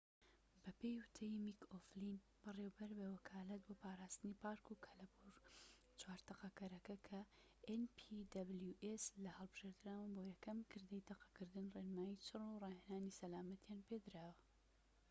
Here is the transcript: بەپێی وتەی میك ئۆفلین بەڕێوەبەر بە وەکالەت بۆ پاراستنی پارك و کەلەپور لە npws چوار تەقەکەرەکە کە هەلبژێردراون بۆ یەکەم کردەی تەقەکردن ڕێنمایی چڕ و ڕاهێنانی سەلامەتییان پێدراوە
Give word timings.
بەپێی 0.63 0.99
وتەی 1.01 1.35
میك 1.45 1.59
ئۆفلین 1.71 2.17
بەڕێوەبەر 2.43 2.91
بە 2.99 3.07
وەکالەت 3.15 3.61
بۆ 3.65 3.73
پاراستنی 3.83 4.39
پارك 4.43 4.65
و 4.67 4.81
کەلەپور 4.85 5.29
لە 5.31 5.35
npws 5.51 5.97
چوار 5.99 6.19
تەقەکەرەکە 6.27 6.95
کە 7.07 7.19
هەلبژێردراون 7.67 10.09
بۆ 10.15 10.21
یەکەم 10.31 10.59
کردەی 10.71 11.05
تەقەکردن 11.09 11.65
ڕێنمایی 11.75 12.21
چڕ 12.25 12.41
و 12.49 12.59
ڕاهێنانی 12.63 13.17
سەلامەتییان 13.19 13.81
پێدراوە 13.87 14.35